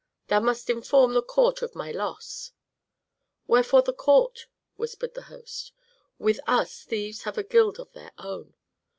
"Thou 0.29 0.39
must 0.39 0.67
inform 0.67 1.13
the 1.13 1.21
court 1.21 1.61
of 1.61 1.75
my 1.75 1.91
loss." 1.91 2.53
"Wherefore 3.45 3.83
the 3.83 3.93
court?" 3.93 4.47
whispered 4.75 5.13
the 5.13 5.21
host. 5.29 5.73
"With 6.17 6.39
us 6.47 6.81
thieves 6.83 7.21
have 7.21 7.37
a 7.37 7.43
guild 7.43 7.79
of 7.79 7.91
their 7.91 8.11
own. 8.17 8.55